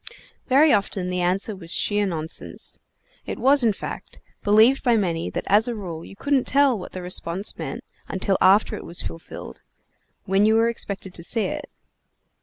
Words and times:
Very 0.49 0.73
often 0.73 1.11
the 1.11 1.21
answer 1.21 1.55
was 1.55 1.75
sheer 1.75 2.07
nonsense. 2.07 2.79
It 3.27 3.37
was, 3.37 3.63
in 3.63 3.71
fact, 3.71 4.17
believed 4.41 4.83
by 4.83 4.95
many 4.95 5.29
that 5.29 5.43
as 5.45 5.67
a 5.67 5.75
rule 5.75 6.03
you 6.03 6.15
couldn't 6.15 6.47
tell 6.47 6.75
what 6.75 6.93
the 6.93 7.03
response 7.03 7.55
meant 7.55 7.83
until 8.07 8.35
after 8.41 8.75
it 8.75 8.83
was 8.83 9.03
fulfilled, 9.03 9.61
when 10.25 10.43
you 10.47 10.55
were 10.55 10.69
expected 10.69 11.13
to 11.13 11.23
see 11.23 11.43
it. 11.45 11.69